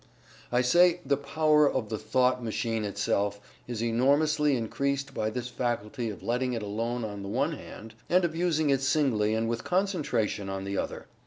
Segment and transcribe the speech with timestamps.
[0.51, 6.09] "I say the power of the thought machine itself is enormously increased by this faculty
[6.09, 9.63] of letting it alone on the one hand, and of using it singly and with
[9.63, 11.05] concentration on the other.